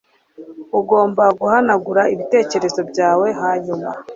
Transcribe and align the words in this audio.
Ugomba 0.79 1.23
guhanagura 1.39 2.01
ibitekerezo 2.13 2.81
byawe 2.91 3.27
hanyuma 3.41 3.89